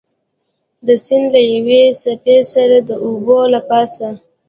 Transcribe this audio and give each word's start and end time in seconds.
د 0.87 0.89
سیند 1.05 1.27
له 1.33 1.41
یوې 1.53 1.83
څپې 2.01 2.37
سره 2.53 2.77
د 2.87 2.89
اوبو 3.05 3.37
له 3.53 3.59
پاسه. 3.69 4.07